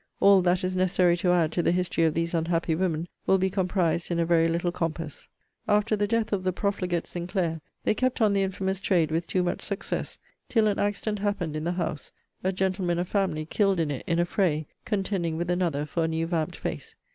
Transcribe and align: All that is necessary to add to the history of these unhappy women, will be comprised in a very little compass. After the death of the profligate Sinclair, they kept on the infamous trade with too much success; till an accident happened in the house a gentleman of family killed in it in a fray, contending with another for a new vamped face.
All 0.19 0.41
that 0.41 0.63
is 0.63 0.75
necessary 0.75 1.15
to 1.17 1.29
add 1.31 1.51
to 1.51 1.61
the 1.61 1.71
history 1.71 2.05
of 2.05 2.15
these 2.15 2.33
unhappy 2.33 2.73
women, 2.73 3.07
will 3.27 3.37
be 3.37 3.51
comprised 3.51 4.09
in 4.09 4.17
a 4.19 4.25
very 4.25 4.47
little 4.47 4.71
compass. 4.71 5.27
After 5.67 5.95
the 5.95 6.07
death 6.07 6.33
of 6.33 6.43
the 6.43 6.51
profligate 6.51 7.05
Sinclair, 7.05 7.61
they 7.83 7.93
kept 7.93 8.19
on 8.19 8.33
the 8.33 8.41
infamous 8.41 8.79
trade 8.79 9.11
with 9.11 9.27
too 9.27 9.43
much 9.43 9.61
success; 9.61 10.17
till 10.49 10.65
an 10.65 10.79
accident 10.79 11.19
happened 11.19 11.55
in 11.55 11.65
the 11.65 11.73
house 11.73 12.11
a 12.43 12.51
gentleman 12.51 12.97
of 12.97 13.09
family 13.09 13.45
killed 13.45 13.79
in 13.79 13.91
it 13.91 14.03
in 14.07 14.17
a 14.17 14.25
fray, 14.25 14.65
contending 14.85 15.37
with 15.37 15.51
another 15.51 15.85
for 15.85 16.05
a 16.05 16.07
new 16.07 16.25
vamped 16.25 16.55
face. 16.55 16.95